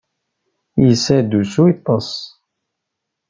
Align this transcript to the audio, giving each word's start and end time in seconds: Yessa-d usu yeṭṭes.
Yessa-d 0.85 1.31
usu 1.39 1.63
yeṭṭes. 1.67 2.09